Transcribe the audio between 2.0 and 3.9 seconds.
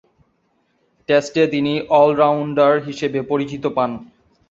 all-rounder হিসেবে পরিচিতি